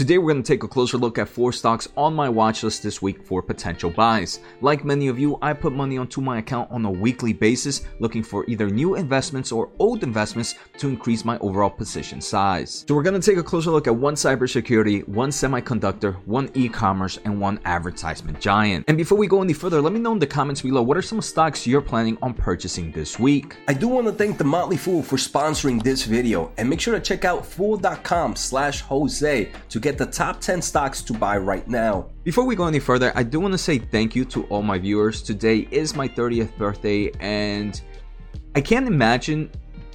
Today 0.00 0.16
we're 0.16 0.32
going 0.32 0.42
to 0.42 0.50
take 0.50 0.62
a 0.62 0.66
closer 0.66 0.96
look 0.96 1.18
at 1.18 1.28
four 1.28 1.52
stocks 1.52 1.86
on 1.94 2.14
my 2.14 2.26
watch 2.26 2.62
list 2.62 2.82
this 2.82 3.02
week 3.02 3.22
for 3.22 3.42
potential 3.42 3.90
buys. 3.90 4.40
Like 4.62 4.82
many 4.82 5.08
of 5.08 5.18
you, 5.18 5.36
I 5.42 5.52
put 5.52 5.74
money 5.74 5.98
onto 5.98 6.22
my 6.22 6.38
account 6.38 6.70
on 6.70 6.86
a 6.86 6.90
weekly 6.90 7.34
basis 7.34 7.82
looking 7.98 8.22
for 8.22 8.46
either 8.48 8.70
new 8.70 8.94
investments 8.94 9.52
or 9.52 9.68
old 9.78 10.02
investments 10.02 10.54
to 10.78 10.88
increase 10.88 11.22
my 11.22 11.36
overall 11.40 11.68
position 11.68 12.22
size. 12.22 12.86
So 12.88 12.94
we're 12.94 13.02
going 13.02 13.20
to 13.20 13.30
take 13.30 13.36
a 13.36 13.42
closer 13.42 13.70
look 13.70 13.86
at 13.86 13.94
one 13.94 14.14
cybersecurity, 14.14 15.06
one 15.06 15.28
semiconductor, 15.28 16.14
one 16.24 16.50
e-commerce, 16.54 17.18
and 17.26 17.38
one 17.38 17.60
advertisement 17.66 18.40
giant. 18.40 18.86
And 18.88 18.96
before 18.96 19.18
we 19.18 19.26
go 19.26 19.42
any 19.42 19.52
further, 19.52 19.82
let 19.82 19.92
me 19.92 20.00
know 20.00 20.12
in 20.12 20.18
the 20.18 20.26
comments 20.26 20.62
below 20.62 20.80
what 20.80 20.96
are 20.96 21.02
some 21.02 21.20
stocks 21.20 21.66
you're 21.66 21.82
planning 21.82 22.16
on 22.22 22.32
purchasing 22.32 22.90
this 22.90 23.18
week. 23.18 23.58
I 23.68 23.74
do 23.74 23.86
want 23.86 24.06
to 24.06 24.14
thank 24.14 24.38
The 24.38 24.44
Motley 24.44 24.78
Fool 24.78 25.02
for 25.02 25.16
sponsoring 25.16 25.82
this 25.82 26.06
video 26.06 26.52
and 26.56 26.70
make 26.70 26.80
sure 26.80 26.94
to 26.94 27.00
check 27.00 27.26
out 27.26 27.44
fool.com 27.44 28.34
slash 28.34 28.80
Jose 28.80 29.52
to 29.68 29.78
get 29.78 29.89
the 29.98 30.06
top 30.06 30.40
10 30.40 30.62
stocks 30.62 31.02
to 31.02 31.12
buy 31.12 31.36
right 31.36 31.66
now. 31.68 32.10
Before 32.24 32.44
we 32.44 32.56
go 32.56 32.66
any 32.66 32.78
further, 32.78 33.12
I 33.14 33.22
do 33.22 33.40
want 33.40 33.52
to 33.52 33.58
say 33.58 33.78
thank 33.78 34.14
you 34.14 34.24
to 34.26 34.44
all 34.44 34.62
my 34.62 34.78
viewers. 34.78 35.22
Today 35.22 35.68
is 35.70 35.94
my 35.94 36.08
30th 36.08 36.56
birthday 36.56 37.10
and 37.20 37.80
I 38.54 38.60
can't 38.60 38.86
imagine 38.86 39.50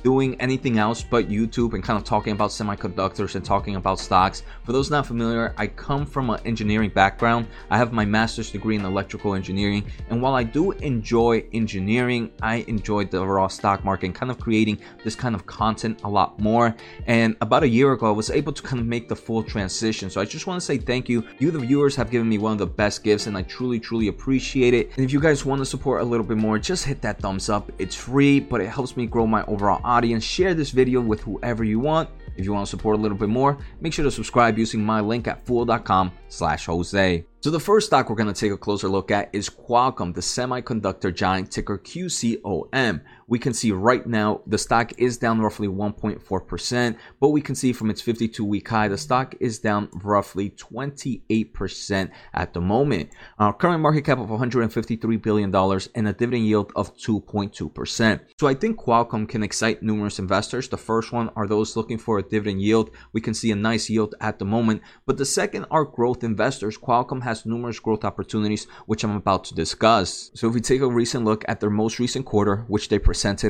doing 0.05 0.40
anything 0.40 0.77
else 0.77 1.04
but 1.04 1.30
YouTube 1.30 1.73
and 1.73 1.84
kind 1.84 1.98
of 1.98 2.04
talking 2.04 2.32
about 2.32 2.52
semiconductors 2.52 3.34
and 3.34 3.44
talking 3.44 3.76
about 3.76 4.00
stocks. 4.00 4.44
For 4.63 4.72
those 4.72 4.91
not 4.91 5.08
familiar, 5.08 5.55
I 5.58 5.66
come 5.66 6.05
from 6.05 6.30
an 6.30 6.40
engineering 6.46 6.91
background. 6.91 7.48
I 7.72 7.80
have 7.80 7.91
my 7.91 8.05
master's 8.05 8.52
degree 8.52 8.76
in 8.76 8.86
electrical 8.86 9.34
engineering, 9.34 9.84
and 10.12 10.22
while 10.22 10.36
I 10.36 10.44
do 10.44 10.73
enjoy 10.73 11.44
engineering, 11.54 12.32
I 12.44 12.58
enjoy 12.68 13.05
the 13.05 13.26
raw 13.26 13.48
stock 13.48 13.84
market 13.84 14.05
and 14.05 14.13
kind 14.13 14.30
of 14.30 14.40
creating 14.40 14.77
this 15.04 15.16
kind 15.16 15.34
of 15.34 15.48
content 15.48 16.02
a 16.04 16.08
lot 16.08 16.40
more. 16.40 16.76
And 17.08 17.35
about 17.41 17.63
a 17.63 17.68
year 17.68 17.91
ago, 17.94 18.08
I 18.08 18.12
was 18.12 18.30
able 18.30 18.54
to 18.54 18.62
kind 18.62 18.80
of 18.80 18.85
make 18.85 19.10
the 19.10 19.16
full 19.16 19.41
transition. 19.41 20.12
So 20.12 20.22
I 20.22 20.26
just 20.26 20.46
want 20.46 20.62
to 20.62 20.66
say 20.66 20.77
thank 20.77 21.10
you. 21.10 21.24
You, 21.40 21.49
the 21.49 21.58
viewers, 21.58 21.96
have 21.96 22.12
given 22.12 22.30
me 22.30 22.38
one 22.38 22.52
of 22.52 22.60
the 22.60 22.68
best 22.68 23.04
gifts, 23.04 23.26
and 23.26 23.35
I 23.35 23.41
truly, 23.41 23.80
truly 23.80 24.10
appreciate 24.10 24.76
it. 24.76 24.91
And 24.98 25.04
if 25.04 25.12
you 25.12 25.20
guys 25.20 25.46
want 25.46 25.62
to 25.62 25.66
support 25.66 26.01
a 26.01 26.05
little 26.05 26.27
bit 26.27 26.38
more, 26.38 26.60
just 26.60 26.85
hit 26.85 27.01
that 27.01 27.18
thumbs 27.18 27.49
up. 27.49 27.72
It's 27.79 27.96
free, 27.96 28.40
but 28.40 28.62
it 28.62 28.68
helps 28.68 28.96
me 28.96 29.07
grow 29.07 29.26
my 29.26 29.44
overall 29.46 29.82
audience 29.96 30.26
share 30.26 30.54
this 30.54 30.71
video 30.71 30.99
with 30.99 31.21
whoever 31.21 31.63
you 31.63 31.79
want. 31.79 32.10
If 32.35 32.43
you 32.43 32.51
want 32.51 32.65
to 32.65 32.70
support 32.70 32.98
a 32.98 33.01
little 33.01 33.18
bit 33.18 33.29
more, 33.29 33.57
make 33.79 33.93
sure 33.93 34.04
to 34.04 34.12
subscribe 34.12 34.57
using 34.57 34.84
my 34.84 34.99
link 34.99 35.26
at 35.26 35.46
fool.com 35.46 36.12
slash 36.27 36.65
Jose. 36.65 37.26
So 37.40 37.49
the 37.49 37.62
first 37.62 37.88
stock 37.88 38.10
we're 38.10 38.18
going 38.18 38.34
to 38.34 38.38
take 38.38 38.51
a 38.51 38.57
closer 38.57 38.90
look 38.90 39.10
at 39.10 39.29
is 39.32 39.49
Qualcomm, 39.49 40.13
the 40.13 40.20
semiconductor 40.20 41.16
giant 41.16 41.49
ticker 41.49 41.77
QCOM. 41.77 43.01
We 43.27 43.40
can 43.40 43.54
see 43.54 43.71
right 43.71 44.05
now 44.05 44.41
the 44.45 44.57
stock 44.57 44.93
is 44.99 45.18
down 45.18 45.41
roughly 45.41 45.68
1.4%, 45.68 46.95
but 47.20 47.29
we 47.29 47.41
can 47.41 47.55
see 47.55 47.73
from 47.73 47.90
its 47.90 48.01
52 48.01 48.45
week 48.45 48.70
high, 48.70 48.87
the 48.87 48.98
stock 48.99 49.34
is 49.40 49.57
down 49.57 49.90
roughly 50.04 50.51
28% 50.51 52.12
at 52.34 52.54
the 52.54 52.62
moment. 52.62 53.09
Our 53.40 53.54
current 53.54 53.82
market 53.82 54.05
cap 54.05 54.20
of 54.20 54.29
$153 54.29 55.21
billion 55.21 55.55
and 55.95 56.07
a 56.07 56.13
dividend 56.13 56.45
yield 56.45 56.71
of 56.76 56.95
2.2%. 56.98 58.20
So 58.40 58.48
I 58.48 58.54
think 58.54 58.79
Qualcomm 58.79 59.27
can 59.27 59.41
excite 59.41 59.82
numerous 59.82 60.20
investors. 60.20 60.70
The 60.70 60.77
first 60.77 61.12
one 61.12 61.32
are 61.35 61.48
those 61.48 61.76
looking 61.76 61.98
for 61.98 62.20
a 62.20 62.23
dividend 62.23 62.62
yield. 62.62 62.91
We 63.12 63.21
can 63.21 63.34
see 63.34 63.49
a 63.49 63.55
nice 63.55 63.89
yield 63.89 64.13
at 64.22 64.38
the 64.38 64.45
moment, 64.45 64.84
but 65.07 65.17
the 65.17 65.25
second 65.25 65.66
are 65.72 65.84
growth 65.84 66.23
investors. 66.23 66.78
Qualcomm 66.78 67.23
has 67.23 67.45
numerous 67.45 67.79
growth 67.79 68.06
opportunities, 68.06 68.67
which 68.85 69.03
I'm 69.03 69.16
about 69.16 69.45
to 69.45 69.56
discuss. 69.56 70.29
So 70.35 70.47
if 70.47 70.53
we 70.53 70.62
take 70.62 70.81
a 70.81 70.88
recent 70.88 71.25
look 71.25 71.44
at 71.47 71.59
their 71.59 71.72
most 71.72 71.97
recent 71.97 72.25
quarter, 72.25 72.66
which 72.67 72.89
they 72.89 73.00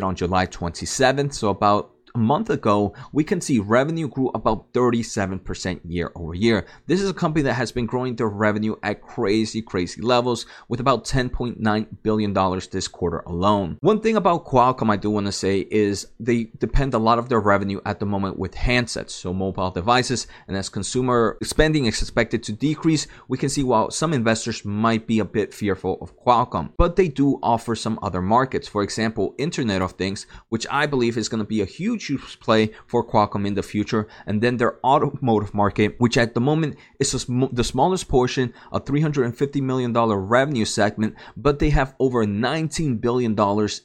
on 0.04 0.16
July 0.16 0.48
27th, 0.48 1.34
so 1.34 1.50
about 1.50 1.95
a 2.16 2.18
month 2.18 2.50
ago, 2.50 2.94
we 3.12 3.24
can 3.24 3.42
see 3.42 3.60
revenue 3.60 4.08
grew 4.08 4.30
about 4.34 4.72
37% 4.74 5.82
year 5.86 6.12
over 6.16 6.34
year. 6.34 6.66
This 6.88 7.02
is 7.02 7.10
a 7.10 7.14
company 7.14 7.44
that 7.44 7.54
has 7.54 7.72
been 7.72 7.86
growing 7.86 8.16
their 8.16 8.30
revenue 8.30 8.76
at 8.84 9.02
crazy, 9.02 9.62
crazy 9.62 10.02
levels 10.02 10.46
with 10.70 10.80
about 10.80 11.04
$10.9 11.06 11.88
billion 12.04 12.34
this 12.72 12.88
quarter 12.88 13.20
alone. 13.20 13.78
One 13.82 14.00
thing 14.00 14.16
about 14.16 14.46
Qualcomm 14.46 14.90
I 14.90 14.96
do 14.96 15.10
want 15.10 15.26
to 15.26 15.32
say 15.32 15.68
is 15.70 16.08
they 16.20 16.46
depend 16.58 16.94
a 16.94 17.00
lot 17.00 17.20
of 17.20 17.28
their 17.28 17.42
revenue 17.42 17.82
at 17.86 18.00
the 18.00 18.06
moment 18.06 18.40
with 18.40 18.56
handsets, 18.56 19.12
so 19.12 19.34
mobile 19.34 19.72
devices, 19.72 20.28
and 20.48 20.56
as 20.56 20.70
consumer 20.70 21.38
spending 21.44 21.86
is 21.86 22.02
expected 22.02 22.44
to 22.44 22.54
decrease, 22.54 23.08
we 23.28 23.38
can 23.38 23.50
see 23.50 23.64
while 23.64 23.92
some 23.92 24.14
investors 24.14 24.64
might 24.64 25.06
be 25.06 25.20
a 25.20 25.26
bit 25.26 25.54
fearful 25.54 25.98
of 26.02 26.18
Qualcomm, 26.18 26.72
but 26.78 26.96
they 26.96 27.10
do 27.10 27.40
offer 27.44 27.76
some 27.76 28.00
other 28.02 28.22
markets. 28.22 28.68
For 28.68 28.84
example, 28.84 29.36
Internet 29.38 29.82
of 29.82 29.92
Things, 29.94 30.26
which 30.48 30.66
I 30.72 30.86
believe 30.86 31.18
is 31.18 31.28
going 31.28 31.44
to 31.44 31.48
be 31.48 31.62
a 31.62 31.66
huge 31.66 32.05
huge 32.08 32.40
play 32.40 32.72
for 32.88 33.06
Qualcomm 33.06 33.46
in 33.48 33.56
the 33.56 33.64
future. 33.64 34.08
And 34.26 34.42
then 34.42 34.58
their 34.58 34.80
automotive 34.86 35.54
market, 35.54 35.96
which 36.00 36.18
at 36.18 36.34
the 36.34 36.42
moment 36.42 36.78
is 37.00 37.12
the 37.12 37.64
smallest 37.64 38.08
portion, 38.08 38.54
a 38.72 38.80
$350 38.80 39.62
million 39.62 39.94
revenue 39.94 40.66
segment, 40.66 41.16
but 41.36 41.60
they 41.60 41.70
have 41.70 41.96
over 42.00 42.26
$19 42.26 43.02
billion 43.02 43.36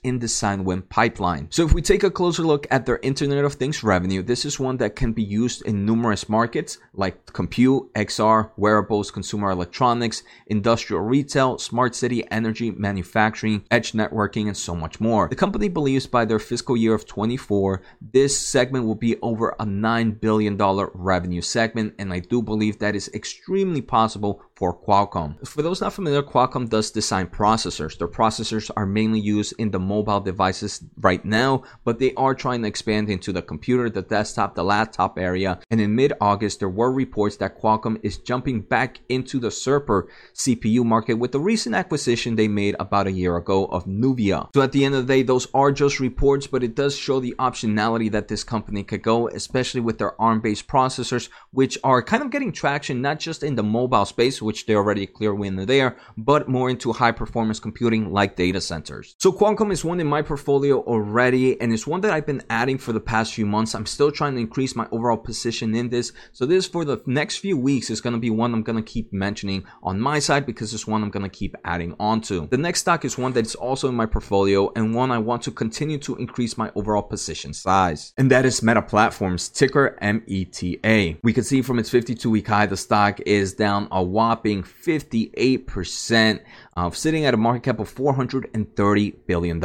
in 0.03 0.19
design 0.19 0.65
win 0.65 0.83
pipeline. 0.83 1.47
So 1.51 1.65
if 1.65 1.73
we 1.73 1.83
take 1.83 2.03
a 2.03 2.11
closer 2.11 2.43
look 2.43 2.67
at 2.71 2.87
their 2.87 2.99
Internet 3.03 3.45
of 3.45 3.55
Things 3.55 3.83
revenue, 3.83 4.23
this 4.23 4.45
is 4.45 4.61
one 4.61 4.77
that 4.79 4.97
can 4.97 5.13
be 5.13 5.23
used 5.23 5.63
in 5.63 5.85
numerous 5.85 6.29
markets 6.29 6.79
like 6.95 7.33
compute, 7.33 7.93
XR, 7.95 8.51
wearables, 8.57 9.11
consumer 9.11 9.51
electronics, 9.51 10.23
industrial 10.47 11.03
retail, 11.03 11.59
smart 11.59 11.95
city, 11.95 12.29
energy, 12.31 12.71
manufacturing, 12.71 13.65
edge 13.71 13.93
networking, 13.93 14.47
and 14.47 14.57
so 14.57 14.75
much 14.75 15.01
more. 15.01 15.29
The 15.29 15.37
company 15.37 15.69
believes 15.69 16.07
by 16.07 16.25
their 16.25 16.39
fiscal 16.39 16.77
year 16.77 16.95
of 16.95 17.07
24, 17.07 17.83
this 18.13 18.39
segment 18.39 18.87
will 18.87 18.95
be 18.95 19.17
over 19.21 19.51
a 19.59 19.65
$9 19.65 20.21
billion 20.21 20.57
revenue 20.95 21.41
segment, 21.41 21.95
and 21.99 22.13
I 22.13 22.21
do 22.21 22.43
believe 22.43 22.79
that 22.79 22.95
is 22.97 23.11
extremely 23.15 23.83
possible 23.83 24.43
for 24.61 24.77
Qualcomm. 24.77 25.31
For 25.49 25.63
those 25.63 25.81
not 25.81 25.95
familiar, 25.95 26.23
Qualcomm 26.23 26.69
does 26.69 26.91
design 26.91 27.29
processors. 27.29 27.97
Their 27.97 28.09
processors 28.09 28.71
are 28.77 28.85
mainly 28.85 29.19
used 29.19 29.55
in 29.59 29.71
the 29.71 29.79
mobile 29.79 30.21
devices 30.21 30.85
right 30.99 31.25
now, 31.25 31.63
but 31.83 31.99
they 31.99 32.13
are 32.13 32.35
trying 32.35 32.61
to 32.61 32.69
expand 32.69 33.09
into 33.09 33.33
the 33.33 33.41
computer, 33.41 33.89
the 33.89 34.03
desktop, 34.03 34.55
the 34.55 34.63
laptop 34.63 35.19
area. 35.19 35.61
And 35.71 35.81
in 35.81 35.95
mid 35.95 36.13
August, 36.21 36.59
there 36.59 36.69
were 36.69 36.93
reports 36.93 37.39
that 37.39 37.59
Qualcomm 37.59 38.01
is 38.03 38.19
jumping 38.19 38.61
back 38.61 39.01
into 39.09 39.41
the 39.41 39.51
server 39.51 40.09
CPU 40.35 40.85
market 40.85 41.15
with 41.15 41.33
the 41.33 41.41
recent 41.41 41.75
acquisition 41.75 42.37
they 42.37 42.47
made 42.47 42.77
about 42.79 43.07
a 43.07 43.13
year 43.13 43.39
ago 43.39 43.65
of 43.65 43.87
Nuvia. 43.87 44.51
So 44.55 44.61
at 44.61 44.73
the 44.73 44.85
end 44.85 44.95
of 44.95 45.07
the 45.07 45.15
day, 45.15 45.23
those 45.23 45.47
are 45.55 45.73
just 45.73 46.01
reports, 46.01 46.47
but 46.47 46.63
it 46.63 46.75
does 46.75 46.95
show 46.95 47.19
the 47.19 47.35
optionality 47.39 48.13
that 48.13 48.29
this 48.29 48.45
company 48.45 48.85
could 48.85 49.01
go, 49.01 49.27
especially 49.29 49.81
with 49.81 49.97
their 49.97 50.21
ARM 50.21 50.43
based 50.43 50.69
processors, 50.69 51.31
which 51.51 51.79
are 51.83 52.03
kind 52.03 52.23
of 52.23 52.31
getting 52.31 52.53
traction 52.53 53.01
not 53.01 53.19
just 53.19 53.43
in 53.43 53.55
the 53.55 53.63
mobile 53.63 54.05
space, 54.05 54.43
which 54.51 54.67
they're 54.67 54.79
already 54.79 55.05
a 55.05 55.07
clear 55.07 55.33
winner 55.33 55.65
there, 55.65 55.97
but 56.17 56.49
more 56.49 56.69
into 56.69 56.93
high 56.93 57.13
performance 57.13 57.61
computing 57.61 58.13
like 58.13 58.35
data 58.35 58.61
centers. 58.61 59.15
So 59.19 59.31
Qualcomm 59.31 59.71
is 59.71 59.85
one 59.85 60.01
in 60.01 60.09
my 60.09 60.23
portfolio 60.23 60.81
already, 60.81 61.61
and 61.61 61.73
it's 61.73 61.87
one 61.87 62.01
that 62.01 62.13
I've 62.13 62.27
been 62.27 62.43
adding 62.51 62.77
for 62.77 62.93
the 62.93 62.99
past 62.99 63.33
few 63.33 63.47
months. 63.47 63.77
I'm 63.77 63.87
still 63.87 64.11
trying 64.11 64.35
to 64.35 64.41
increase 64.41 64.75
my 64.75 64.89
overall 64.91 65.19
position 65.19 65.73
in 65.77 65.89
this. 65.89 66.11
So 66.33 66.47
this 66.47 66.67
for 66.67 66.85
the 66.85 67.01
next 67.07 67.37
few 67.37 67.57
weeks 67.57 67.91
is 67.91 68.01
going 68.01 68.15
to 68.15 68.19
be 68.19 68.31
one 68.31 68.53
I'm 68.53 68.65
going 68.65 68.83
to 68.83 68.93
keep 68.93 69.13
mentioning 69.13 69.63
on 69.85 70.01
my 70.01 70.19
side 70.19 70.47
because 70.47 70.75
it's 70.75 70.85
one 70.85 71.05
I'm 71.05 71.11
going 71.11 71.23
to 71.23 71.29
keep 71.29 71.55
adding 71.65 71.95
onto. 72.01 72.49
The 72.49 72.59
next 72.59 72.81
stock 72.81 73.05
is 73.05 73.17
one 73.17 73.33
that 73.35 73.47
is 73.47 73.55
also 73.55 73.89
in 73.89 73.95
my 73.95 74.07
portfolio 74.07 74.73
and 74.75 74.97
one 74.97 75.13
I 75.13 75.19
want 75.19 75.43
to 75.43 75.53
continue 75.53 75.99
to 75.99 76.17
increase 76.17 76.59
my 76.59 76.73
overall 76.75 77.05
position 77.05 77.55
size. 77.55 78.13
And 78.19 78.33
that 78.33 78.45
is 78.45 78.65
Meta 78.65 78.83
Platforms, 78.83 79.49
ticker 79.49 79.97
META. 80.03 81.19
We 81.23 81.33
can 81.33 81.45
see 81.45 81.63
from 81.63 81.79
its 81.79 81.91
52 81.91 82.29
week 82.29 82.49
high, 82.49 82.67
the 82.67 82.77
stock 82.77 83.21
is 83.21 83.55
down 83.55 83.87
a 83.93 84.03
whopping 84.03 84.40
dropping 84.41 84.63
58%, 84.63 86.41
uh, 86.77 86.91
sitting 86.91 87.27
at 87.27 87.35
a 87.35 87.37
market 87.37 87.63
cap 87.63 87.79
of 87.79 87.95
$430 87.95 89.15
billion. 89.27 89.61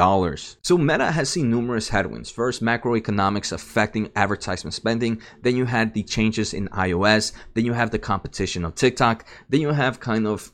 So 0.61 0.77
Meta 0.77 1.11
has 1.11 1.29
seen 1.29 1.49
numerous 1.49 1.87
headwinds. 1.89 2.29
First, 2.29 2.61
macroeconomics 2.61 3.53
affecting 3.53 4.11
advertisement 4.17 4.73
spending. 4.73 5.21
Then 5.41 5.55
you 5.55 5.63
had 5.65 5.93
the 5.93 6.03
changes 6.03 6.53
in 6.53 6.67
iOS. 6.69 7.31
Then 7.53 7.65
you 7.65 7.71
have 7.71 7.91
the 7.91 7.99
competition 7.99 8.65
of 8.65 8.75
TikTok. 8.75 9.25
Then 9.47 9.61
you 9.61 9.69
have 9.71 10.01
kind 10.01 10.27
of 10.27 10.51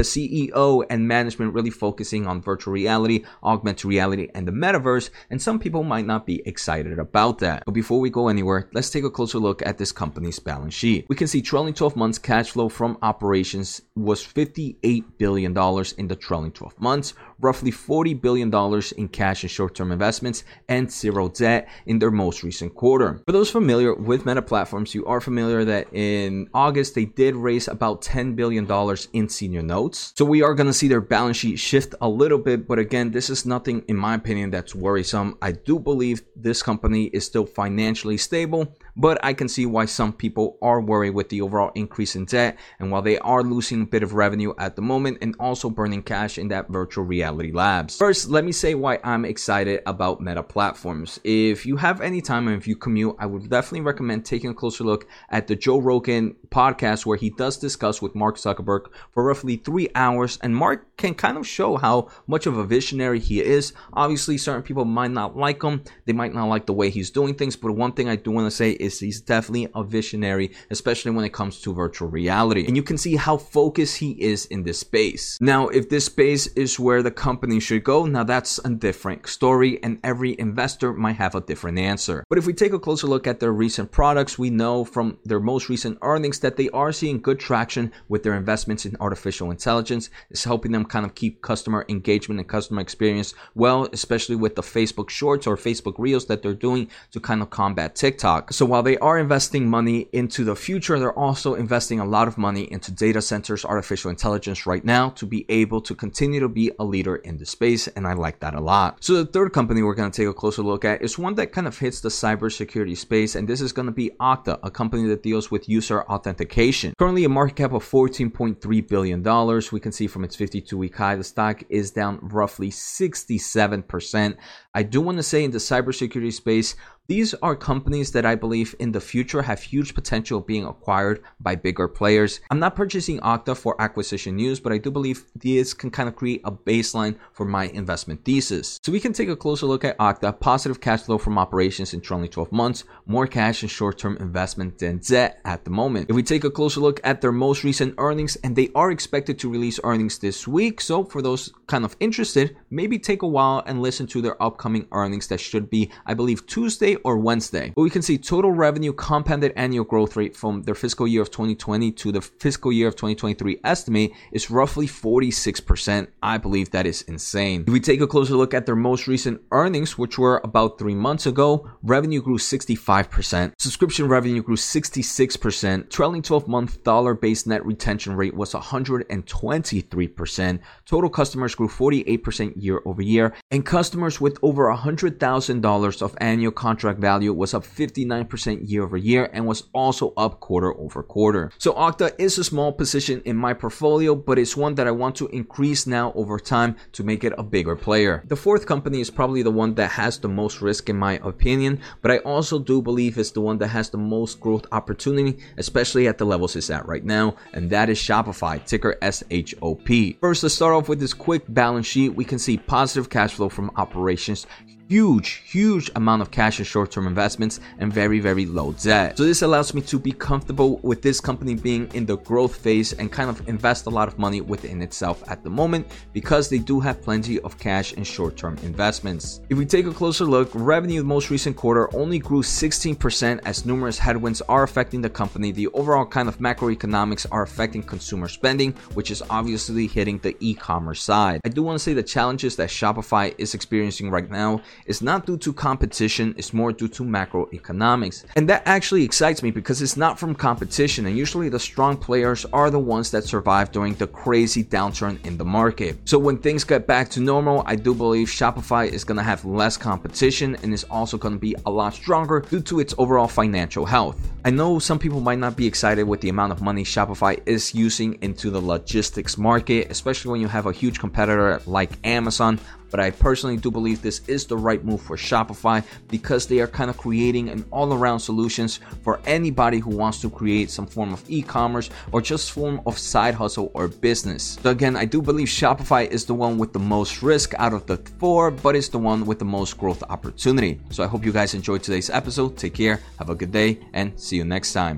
the 0.00 0.04
CEO 0.04 0.82
and 0.88 1.06
management 1.06 1.52
really 1.52 1.68
focusing 1.68 2.26
on 2.26 2.40
virtual 2.40 2.72
reality, 2.72 3.22
augmented 3.44 3.84
reality, 3.84 4.28
and 4.34 4.48
the 4.48 4.52
metaverse, 4.52 5.10
and 5.28 5.42
some 5.42 5.58
people 5.58 5.82
might 5.82 6.06
not 6.06 6.24
be 6.24 6.40
excited 6.46 6.98
about 6.98 7.38
that. 7.40 7.64
But 7.66 7.72
before 7.72 8.00
we 8.00 8.08
go 8.08 8.28
anywhere, 8.28 8.70
let's 8.72 8.88
take 8.88 9.04
a 9.04 9.10
closer 9.10 9.38
look 9.38 9.60
at 9.66 9.76
this 9.76 9.92
company's 9.92 10.38
balance 10.38 10.72
sheet. 10.72 11.04
We 11.10 11.16
can 11.16 11.26
see 11.26 11.42
trailing 11.42 11.74
12 11.74 11.96
months 11.96 12.18
cash 12.18 12.50
flow 12.52 12.70
from 12.70 12.96
operations 13.02 13.82
was 13.94 14.24
$58 14.24 15.04
billion 15.18 15.52
in 15.98 16.08
the 16.08 16.16
trailing 16.16 16.52
12 16.52 16.80
months, 16.80 17.12
roughly 17.40 17.70
$40 17.70 18.20
billion 18.20 18.52
in 18.96 19.08
cash 19.08 19.42
and 19.42 19.50
short 19.50 19.74
term 19.74 19.92
investments, 19.92 20.44
and 20.68 20.90
zero 20.90 21.28
debt 21.28 21.68
in 21.86 21.98
their 21.98 22.10
most 22.10 22.42
recent 22.42 22.74
quarter. 22.74 23.22
For 23.26 23.32
those 23.32 23.50
familiar 23.50 23.94
with 23.94 24.26
Meta 24.26 24.42
Platforms, 24.42 24.94
you 24.94 25.04
are 25.06 25.20
familiar 25.20 25.64
that 25.64 25.92
in 25.92 26.48
August 26.54 26.94
they 26.94 27.04
did 27.04 27.34
raise 27.34 27.68
about 27.68 28.02
$10 28.02 28.36
billion 28.36 28.68
in 29.12 29.28
senior 29.28 29.62
notes. 29.62 30.12
So 30.16 30.24
we 30.24 30.42
are 30.42 30.54
going 30.54 30.66
to 30.66 30.72
see 30.72 30.88
their 30.88 31.00
balance 31.00 31.36
sheet 31.36 31.58
shift 31.58 31.94
a 32.00 32.08
little 32.08 32.38
bit, 32.38 32.66
but 32.66 32.78
again, 32.78 33.10
this 33.10 33.30
is 33.30 33.46
nothing, 33.46 33.84
in 33.88 33.96
my 33.96 34.14
opinion, 34.14 34.50
that's 34.50 34.74
worrisome. 34.74 35.36
I 35.42 35.52
do 35.52 35.78
believe 35.78 36.22
this 36.36 36.62
company 36.62 37.04
is 37.06 37.24
still 37.24 37.46
financially 37.46 38.16
stable 38.16 38.74
but 38.96 39.18
I 39.24 39.32
can 39.32 39.48
see 39.48 39.66
why 39.66 39.86
some 39.86 40.12
people 40.12 40.58
are 40.60 40.80
worried 40.80 41.14
with 41.14 41.30
the 41.30 41.40
overall 41.40 41.72
increase 41.74 42.16
in 42.16 42.26
debt 42.26 42.58
and 42.78 42.90
while 42.90 43.02
they 43.02 43.18
are 43.18 43.42
losing 43.42 43.82
a 43.82 43.86
bit 43.86 44.02
of 44.02 44.14
revenue 44.14 44.52
at 44.58 44.76
the 44.76 44.82
moment 44.82 45.18
and 45.22 45.34
also 45.40 45.70
burning 45.70 46.02
cash 46.02 46.38
in 46.38 46.48
that 46.48 46.68
virtual 46.68 47.04
reality 47.04 47.29
labs. 47.30 47.96
First, 47.96 48.28
let 48.28 48.44
me 48.44 48.52
say 48.52 48.74
why 48.74 48.98
I'm 49.04 49.24
excited 49.24 49.82
about 49.86 50.20
Meta 50.20 50.42
platforms. 50.42 51.18
If 51.24 51.66
you 51.66 51.76
have 51.76 52.00
any 52.00 52.20
time 52.20 52.48
and 52.48 52.56
if 52.56 52.66
you 52.66 52.76
commute, 52.76 53.16
I 53.18 53.26
would 53.26 53.48
definitely 53.48 53.82
recommend 53.82 54.24
taking 54.24 54.50
a 54.50 54.54
closer 54.54 54.84
look 54.84 55.06
at 55.30 55.46
the 55.46 55.56
Joe 55.56 55.78
Rogan 55.78 56.36
podcast 56.50 57.06
where 57.06 57.16
he 57.16 57.30
does 57.30 57.56
discuss 57.56 58.02
with 58.02 58.14
Mark 58.14 58.36
Zuckerberg 58.36 58.86
for 59.12 59.24
roughly 59.24 59.56
three 59.56 59.88
hours. 59.94 60.38
And 60.42 60.54
Mark 60.54 60.96
can 60.96 61.14
kind 61.14 61.38
of 61.38 61.46
show 61.46 61.76
how 61.76 62.08
much 62.26 62.46
of 62.46 62.56
a 62.56 62.64
visionary 62.64 63.20
he 63.20 63.40
is. 63.40 63.72
Obviously, 63.92 64.36
certain 64.38 64.62
people 64.62 64.84
might 64.84 65.10
not 65.10 65.36
like 65.36 65.62
him, 65.62 65.82
they 66.04 66.12
might 66.12 66.34
not 66.34 66.46
like 66.46 66.66
the 66.66 66.72
way 66.72 66.90
he's 66.90 67.10
doing 67.10 67.34
things. 67.34 67.56
But 67.56 67.72
one 67.72 67.92
thing 67.92 68.08
I 68.08 68.16
do 68.16 68.30
want 68.30 68.46
to 68.46 68.50
say 68.50 68.72
is 68.72 68.98
he's 68.98 69.20
definitely 69.20 69.68
a 69.74 69.84
visionary, 69.84 70.52
especially 70.70 71.12
when 71.12 71.24
it 71.24 71.32
comes 71.32 71.60
to 71.62 71.74
virtual 71.74 72.08
reality. 72.08 72.66
And 72.66 72.76
you 72.76 72.82
can 72.82 72.98
see 72.98 73.16
how 73.16 73.36
focused 73.36 73.98
he 73.98 74.12
is 74.20 74.46
in 74.46 74.62
this 74.62 74.80
space. 74.80 75.38
Now, 75.40 75.68
if 75.68 75.88
this 75.88 76.06
space 76.06 76.46
is 76.48 76.78
where 76.78 77.02
the 77.02 77.10
company 77.20 77.60
should 77.60 77.84
go, 77.84 78.06
now 78.06 78.24
that's 78.24 78.58
a 78.64 78.70
different 78.70 79.26
story, 79.26 79.78
and 79.82 80.00
every 80.02 80.34
investor 80.38 80.94
might 80.94 81.16
have 81.16 81.34
a 81.34 81.42
different 81.42 81.78
answer. 81.78 82.24
But 82.30 82.38
if 82.38 82.46
we 82.46 82.54
take 82.54 82.72
a 82.72 82.78
closer 82.78 83.06
look 83.06 83.26
at 83.26 83.40
their 83.40 83.52
recent 83.52 83.92
products, 83.92 84.38
we 84.38 84.48
know 84.48 84.86
from 84.86 85.18
their 85.26 85.38
most 85.38 85.68
recent 85.68 85.98
earnings 86.00 86.40
that 86.40 86.56
they 86.56 86.70
are 86.70 86.92
seeing 86.92 87.20
good 87.20 87.38
traction 87.38 87.92
with 88.08 88.22
their 88.22 88.34
investments 88.34 88.86
in 88.86 88.96
artificial 89.00 89.50
intelligence. 89.50 90.08
It's 90.30 90.44
helping 90.44 90.72
them 90.72 90.86
kind 90.86 91.04
of 91.04 91.14
keep 91.14 91.42
customer 91.42 91.84
engagement 91.90 92.40
and 92.40 92.48
customer 92.48 92.80
experience 92.80 93.34
well, 93.54 93.86
especially 93.92 94.36
with 94.36 94.54
the 94.54 94.62
Facebook 94.62 95.10
Shorts 95.10 95.46
or 95.46 95.58
Facebook 95.58 95.96
Reels 95.98 96.24
that 96.26 96.42
they're 96.42 96.54
doing 96.54 96.88
to 97.12 97.20
kind 97.20 97.42
of 97.42 97.50
combat 97.50 97.94
TikTok. 97.94 98.54
So 98.54 98.64
while 98.64 98.82
they 98.82 98.96
are 98.96 99.18
investing 99.18 99.68
money 99.68 100.08
into 100.12 100.42
the 100.42 100.56
future, 100.56 100.98
they're 100.98 101.18
also 101.18 101.54
investing 101.54 102.00
a 102.00 102.06
lot 102.06 102.28
of 102.28 102.38
money 102.38 102.62
into 102.72 102.90
data 102.90 103.20
centers, 103.20 103.66
artificial 103.66 104.10
intelligence 104.10 104.64
right 104.64 104.84
now 104.86 105.10
to 105.10 105.26
be 105.26 105.44
able 105.50 105.82
to 105.82 105.94
continue 105.94 106.40
to 106.40 106.48
be 106.48 106.72
a 106.78 106.84
leader 106.84 107.09
in 107.16 107.38
the 107.38 107.46
space. 107.46 107.88
And 107.88 108.06
I 108.06 108.14
like 108.14 108.40
that 108.40 108.54
a 108.54 108.60
lot. 108.60 109.02
So 109.02 109.14
the 109.14 109.26
third 109.26 109.52
company 109.52 109.82
we're 109.82 109.94
going 109.94 110.10
to 110.10 110.16
take 110.16 110.28
a 110.28 110.34
closer 110.34 110.62
look 110.62 110.84
at 110.84 111.02
is 111.02 111.18
one 111.18 111.34
that 111.34 111.52
kind 111.52 111.66
of 111.66 111.78
hits 111.78 112.00
the 112.00 112.08
cybersecurity 112.08 112.96
space. 112.96 113.34
And 113.34 113.48
this 113.48 113.60
is 113.60 113.72
going 113.72 113.86
to 113.86 113.92
be 113.92 114.10
Okta, 114.20 114.58
a 114.62 114.70
company 114.70 115.08
that 115.08 115.22
deals 115.22 115.50
with 115.50 115.68
user 115.68 116.02
authentication. 116.02 116.94
Currently 116.98 117.24
a 117.24 117.28
market 117.28 117.56
cap 117.56 117.72
of 117.72 117.84
$14.3 117.88 118.88
billion. 118.88 119.62
We 119.72 119.80
can 119.80 119.92
see 119.92 120.06
from 120.06 120.24
its 120.24 120.36
52 120.36 120.76
week 120.76 120.96
high, 120.96 121.16
the 121.16 121.24
stock 121.24 121.62
is 121.68 121.90
down 121.90 122.18
roughly 122.22 122.70
67%. 122.70 124.36
I 124.74 124.82
do 124.82 125.00
want 125.00 125.18
to 125.18 125.22
say 125.22 125.44
in 125.44 125.50
the 125.50 125.58
cybersecurity 125.58 126.32
space, 126.32 126.76
these 127.10 127.34
are 127.42 127.56
companies 127.56 128.12
that 128.12 128.24
I 128.24 128.36
believe 128.36 128.76
in 128.78 128.92
the 128.92 129.00
future 129.00 129.42
have 129.42 129.60
huge 129.60 129.94
potential 129.94 130.38
being 130.38 130.64
acquired 130.64 131.24
by 131.40 131.56
bigger 131.56 131.88
players. 131.88 132.38
I'm 132.52 132.60
not 132.60 132.76
purchasing 132.76 133.18
Okta 133.18 133.56
for 133.56 133.74
acquisition 133.82 134.36
news, 134.36 134.60
but 134.60 134.72
I 134.72 134.78
do 134.78 134.92
believe 134.92 135.24
this 135.34 135.74
can 135.74 135.90
kind 135.90 136.08
of 136.08 136.14
create 136.14 136.40
a 136.44 136.52
baseline 136.52 137.16
for 137.32 137.44
my 137.44 137.64
investment 137.64 138.24
thesis. 138.24 138.78
So 138.84 138.92
we 138.92 139.00
can 139.00 139.12
take 139.12 139.28
a 139.28 139.34
closer 139.34 139.66
look 139.66 139.84
at 139.84 139.98
Okta, 139.98 140.38
positive 140.38 140.80
cash 140.80 141.02
flow 141.02 141.18
from 141.18 141.36
operations 141.36 141.94
in 141.94 142.00
trailing 142.00 142.28
12 142.28 142.52
months, 142.52 142.84
more 143.06 143.26
cash 143.26 143.62
and 143.62 143.70
short-term 143.72 144.16
investment 144.18 144.78
than 144.78 144.98
debt 144.98 145.40
at 145.44 145.64
the 145.64 145.70
moment. 145.72 146.10
If 146.10 146.14
we 146.14 146.22
take 146.22 146.44
a 146.44 146.50
closer 146.50 146.78
look 146.78 147.00
at 147.02 147.20
their 147.20 147.32
most 147.32 147.64
recent 147.64 147.96
earnings, 147.98 148.36
and 148.44 148.54
they 148.54 148.70
are 148.76 148.92
expected 148.92 149.36
to 149.40 149.50
release 149.50 149.80
earnings 149.82 150.20
this 150.20 150.46
week, 150.46 150.80
so 150.80 151.02
for 151.02 151.22
those 151.22 151.52
kind 151.66 151.84
of 151.84 151.96
interested, 151.98 152.56
maybe 152.70 153.00
take 153.00 153.22
a 153.22 153.26
while 153.26 153.64
and 153.66 153.82
listen 153.82 154.06
to 154.06 154.22
their 154.22 154.40
upcoming 154.40 154.86
earnings 154.92 155.26
that 155.26 155.40
should 155.40 155.68
be, 155.68 155.90
I 156.06 156.14
believe, 156.14 156.46
Tuesday 156.46 156.98
or 157.04 157.18
Wednesday. 157.18 157.72
But 157.74 157.82
we 157.82 157.90
can 157.90 158.02
see 158.02 158.18
total 158.18 158.52
revenue 158.52 158.92
compounded 158.92 159.52
annual 159.56 159.84
growth 159.84 160.16
rate 160.16 160.36
from 160.36 160.62
their 160.62 160.74
fiscal 160.74 161.06
year 161.06 161.22
of 161.22 161.30
2020 161.30 161.92
to 161.92 162.12
the 162.12 162.20
fiscal 162.20 162.72
year 162.72 162.88
of 162.88 162.96
2023 162.96 163.60
estimate 163.64 164.12
is 164.32 164.50
roughly 164.50 164.86
46%. 164.86 166.08
I 166.22 166.38
believe 166.38 166.70
that 166.70 166.86
is 166.86 167.02
insane. 167.02 167.64
If 167.66 167.72
we 167.72 167.80
take 167.80 168.00
a 168.00 168.06
closer 168.06 168.34
look 168.34 168.54
at 168.54 168.66
their 168.66 168.76
most 168.76 169.06
recent 169.06 169.40
earnings, 169.52 169.98
which 169.98 170.18
were 170.18 170.40
about 170.44 170.78
three 170.78 170.94
months 170.94 171.26
ago, 171.26 171.70
revenue 171.82 172.22
grew 172.22 172.38
65%, 172.38 173.52
subscription 173.58 174.08
revenue 174.08 174.42
grew 174.42 174.56
66%, 174.56 175.90
trailing 175.90 176.22
12 176.22 176.48
month 176.48 176.82
dollar 176.84 177.14
based 177.14 177.46
net 177.46 177.64
retention 177.64 178.14
rate 178.14 178.34
was 178.34 178.52
123%, 178.52 180.60
total 180.86 181.10
customers 181.10 181.54
grew 181.54 181.68
48% 181.68 182.52
year 182.56 182.80
over 182.84 183.02
year, 183.02 183.34
and 183.50 183.64
customers 183.64 184.20
with 184.20 184.38
over 184.42 184.64
$100,000 184.64 186.02
of 186.02 186.16
annual 186.20 186.52
contract 186.80 186.98
value 186.98 187.30
was 187.34 187.52
up 187.52 187.62
59% 187.62 188.70
year 188.70 188.82
over 188.84 188.96
year 188.96 189.28
and 189.34 189.46
was 189.46 189.64
also 189.74 190.14
up 190.16 190.40
quarter 190.40 190.72
over 190.80 191.02
quarter. 191.02 191.50
So 191.58 191.74
Okta 191.74 192.14
is 192.18 192.38
a 192.38 192.44
small 192.44 192.72
position 192.72 193.20
in 193.26 193.36
my 193.36 193.52
portfolio, 193.52 194.14
but 194.14 194.38
it's 194.38 194.56
one 194.56 194.76
that 194.76 194.86
I 194.86 194.90
want 194.90 195.14
to 195.16 195.28
increase 195.28 195.86
now 195.86 196.10
over 196.14 196.38
time 196.38 196.76
to 196.92 197.04
make 197.04 197.22
it 197.22 197.34
a 197.36 197.42
bigger 197.42 197.76
player. 197.76 198.24
The 198.28 198.36
fourth 198.36 198.64
company 198.64 199.02
is 199.02 199.10
probably 199.10 199.42
the 199.42 199.50
one 199.50 199.74
that 199.74 199.90
has 199.90 200.18
the 200.18 200.30
most 200.30 200.62
risk 200.62 200.88
in 200.88 200.96
my 200.96 201.20
opinion, 201.22 201.80
but 202.00 202.10
I 202.12 202.18
also 202.18 202.58
do 202.58 202.80
believe 202.80 203.18
it's 203.18 203.32
the 203.32 203.42
one 203.42 203.58
that 203.58 203.68
has 203.68 203.90
the 203.90 203.98
most 203.98 204.40
growth 204.40 204.64
opportunity, 204.72 205.38
especially 205.58 206.08
at 206.08 206.16
the 206.16 206.24
levels 206.24 206.56
it's 206.56 206.70
at 206.70 206.86
right 206.86 207.04
now, 207.04 207.36
and 207.52 207.68
that 207.68 207.90
is 207.90 207.98
Shopify, 207.98 208.64
ticker 208.64 208.96
SHOP. 209.02 210.18
First, 210.22 210.42
let's 210.44 210.54
start 210.54 210.74
off 210.74 210.88
with 210.88 210.98
this 210.98 211.12
quick 211.12 211.44
balance 211.48 211.86
sheet. 211.86 212.14
We 212.14 212.24
can 212.24 212.38
see 212.38 212.56
positive 212.56 213.10
cash 213.10 213.34
flow 213.34 213.50
from 213.50 213.70
operations, 213.76 214.46
huge, 214.90 215.44
huge 215.46 215.88
amount 215.94 216.20
of 216.20 216.32
cash 216.32 216.58
and 216.58 216.66
short 216.66 216.90
term 216.90 217.06
investments 217.06 217.60
and 217.78 217.92
very, 217.92 218.18
very 218.18 218.44
low 218.44 218.72
debt. 218.72 219.16
So, 219.16 219.22
this 219.22 219.42
allows 219.42 219.72
me 219.72 219.82
to 219.82 220.00
be 220.00 220.10
comfortable 220.10 220.78
with 220.78 221.00
this 221.00 221.20
company 221.20 221.54
being 221.54 221.88
in 221.94 222.04
the 222.04 222.18
growth 222.18 222.56
phase 222.56 222.92
and 222.94 223.10
kind 223.10 223.30
of 223.30 223.48
invest 223.48 223.86
a 223.86 223.90
lot 223.90 224.08
of 224.08 224.18
money 224.18 224.40
within 224.40 224.82
itself 224.82 225.22
at 225.28 225.44
the 225.44 225.50
moment 225.50 225.86
because 226.12 226.48
they 226.48 226.58
do 226.58 226.80
have 226.80 227.00
plenty 227.02 227.38
of 227.40 227.56
cash 227.56 227.92
and 227.92 228.04
short 228.04 228.36
term 228.36 228.58
investments. 228.64 229.40
If 229.48 229.56
we 229.56 229.64
take 229.64 229.86
a 229.86 229.92
closer 229.92 230.24
look, 230.24 230.50
revenue 230.54 230.98
the 230.98 231.04
most 231.04 231.30
recent 231.30 231.54
quarter 231.54 231.88
only 231.94 232.18
grew 232.18 232.42
16% 232.42 233.40
as 233.44 233.64
numerous 233.64 233.98
headwinds 233.98 234.42
are 234.42 234.64
affecting 234.64 235.02
the 235.02 235.10
company. 235.10 235.52
The 235.52 235.68
overall 235.68 236.04
kind 236.04 236.28
of 236.28 236.38
macroeconomics 236.38 237.26
are 237.30 237.42
affecting 237.42 237.84
consumer 237.84 238.26
spending, 238.26 238.72
which 238.94 239.12
is 239.12 239.22
obviously 239.30 239.86
hitting 239.86 240.18
the 240.18 240.36
e 240.40 240.52
commerce 240.52 241.00
side. 241.00 241.40
I 241.44 241.48
do 241.48 241.62
want 241.62 241.76
to 241.76 241.82
say 241.84 241.92
the 241.94 242.02
challenges 242.02 242.56
that 242.56 242.70
Shopify 242.70 243.36
is 243.38 243.54
experiencing 243.54 244.10
right 244.10 244.28
now 244.28 244.62
is 244.86 245.02
not 245.02 245.26
due 245.26 245.38
to 245.38 245.52
competition, 245.52 246.34
it's 246.36 246.52
more 246.52 246.72
due 246.72 246.88
to 246.88 247.02
macroeconomics. 247.02 248.24
And 248.36 248.48
that 248.48 248.62
actually 248.66 249.04
excites 249.04 249.42
me 249.42 249.50
because 249.50 249.82
it's 249.82 249.96
not 249.96 250.18
from 250.18 250.34
competition, 250.34 251.06
and 251.06 251.16
usually 251.16 251.48
the 251.48 251.58
strong 251.58 251.96
players 251.96 252.44
are 252.52 252.70
the 252.70 252.78
ones 252.78 253.10
that 253.10 253.24
survive 253.24 253.72
during 253.72 253.94
the 253.94 254.06
crazy 254.06 254.64
downturn 254.64 255.24
in 255.24 255.36
the 255.36 255.44
market. 255.44 255.98
So 256.04 256.18
when 256.18 256.38
things 256.38 256.64
get 256.64 256.86
back 256.86 257.08
to 257.10 257.20
normal, 257.20 257.62
I 257.66 257.76
do 257.76 257.94
believe 257.94 258.28
Shopify 258.28 258.88
is 258.88 259.04
gonna 259.04 259.22
have 259.22 259.44
less 259.44 259.76
competition 259.76 260.56
and 260.62 260.72
is 260.72 260.84
also 260.84 261.16
gonna 261.16 261.36
be 261.36 261.56
a 261.66 261.70
lot 261.70 261.94
stronger 261.94 262.40
due 262.40 262.60
to 262.62 262.80
its 262.80 262.94
overall 262.98 263.28
financial 263.28 263.84
health. 263.84 264.18
I 264.44 264.50
know 264.50 264.78
some 264.78 264.98
people 264.98 265.20
might 265.20 265.38
not 265.38 265.56
be 265.56 265.66
excited 265.66 266.04
with 266.04 266.20
the 266.20 266.30
amount 266.30 266.52
of 266.52 266.62
money 266.62 266.84
Shopify 266.84 267.40
is 267.46 267.74
using 267.74 268.18
into 268.22 268.50
the 268.50 268.60
logistics 268.60 269.36
market, 269.36 269.90
especially 269.90 270.30
when 270.30 270.40
you 270.40 270.48
have 270.48 270.66
a 270.66 270.72
huge 270.72 270.98
competitor 270.98 271.60
like 271.66 271.90
Amazon 272.04 272.58
but 272.90 273.00
I 273.00 273.10
personally 273.10 273.56
do 273.56 273.70
believe 273.70 274.02
this 274.02 274.20
is 274.26 274.46
the 274.46 274.56
right 274.56 274.84
move 274.84 275.00
for 275.00 275.16
Shopify 275.16 275.84
because 276.08 276.46
they 276.46 276.60
are 276.60 276.66
kind 276.66 276.90
of 276.90 276.96
creating 276.96 277.48
an 277.48 277.64
all 277.70 277.92
around 277.92 278.20
solutions 278.20 278.80
for 279.02 279.20
anybody 279.26 279.78
who 279.78 279.90
wants 279.90 280.20
to 280.22 280.30
create 280.30 280.70
some 280.70 280.86
form 280.86 281.12
of 281.12 281.22
e 281.28 281.42
commerce 281.42 281.90
or 282.12 282.20
just 282.20 282.52
form 282.52 282.80
of 282.86 282.98
side 282.98 283.34
hustle 283.34 283.70
or 283.74 283.88
business. 283.88 284.58
So, 284.62 284.70
again, 284.70 284.96
I 284.96 285.04
do 285.04 285.22
believe 285.22 285.48
Shopify 285.48 286.08
is 286.08 286.24
the 286.24 286.34
one 286.34 286.58
with 286.58 286.72
the 286.72 286.78
most 286.78 287.22
risk 287.22 287.54
out 287.58 287.72
of 287.72 287.86
the 287.86 287.96
four, 288.18 288.50
but 288.50 288.76
it's 288.76 288.88
the 288.88 288.98
one 288.98 289.26
with 289.26 289.38
the 289.38 289.44
most 289.44 289.78
growth 289.78 290.02
opportunity. 290.08 290.80
So, 290.90 291.02
I 291.04 291.06
hope 291.06 291.24
you 291.24 291.32
guys 291.32 291.54
enjoyed 291.54 291.82
today's 291.82 292.10
episode. 292.10 292.56
Take 292.56 292.74
care, 292.74 293.00
have 293.18 293.30
a 293.30 293.34
good 293.34 293.52
day, 293.52 293.78
and 293.92 294.18
see 294.18 294.36
you 294.36 294.44
next 294.44 294.72
time. 294.72 294.88